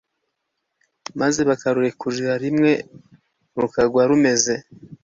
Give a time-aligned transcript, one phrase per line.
[1.19, 2.71] maze bakarurekurira rimwe
[3.61, 4.55] rukagwa rumeze